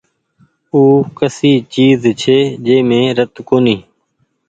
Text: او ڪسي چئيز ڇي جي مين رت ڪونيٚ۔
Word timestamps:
او 0.71 0.81
ڪسي 1.17 1.53
چئيز 1.73 2.01
ڇي 2.21 2.37
جي 2.65 2.77
مين 2.89 3.03
رت 3.17 3.33
ڪونيٚ۔ 3.47 3.83